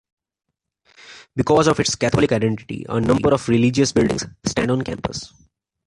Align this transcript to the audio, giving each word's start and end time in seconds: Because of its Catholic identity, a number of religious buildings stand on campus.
Because 1.35 1.67
of 1.67 1.79
its 1.79 1.93
Catholic 1.93 2.31
identity, 2.31 2.83
a 2.89 2.99
number 2.99 3.35
of 3.35 3.47
religious 3.47 3.91
buildings 3.91 4.25
stand 4.47 4.71
on 4.71 4.81
campus. 4.81 5.31